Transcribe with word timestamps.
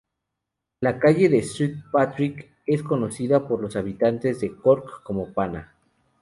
La 0.79 0.97
Calle 0.97 1.29
de 1.29 1.37
St 1.37 1.75
Patrick 1.91 2.49
es 2.65 2.81
conocida 2.81 3.47
por 3.47 3.61
los 3.61 3.75
habitantes 3.75 4.41
de 4.41 4.55
Cork 4.55 5.03
como 5.03 5.31
"Pana". 5.31 5.75